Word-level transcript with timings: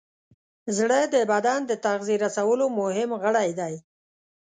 زړه 0.77 0.99
د 1.13 1.15
بدن 1.31 1.59
د 1.67 1.71
تغذیې 1.85 2.15
رسولو 2.25 2.65
مهم 2.79 3.09
غړی 3.23 3.49
دی. 3.59 3.73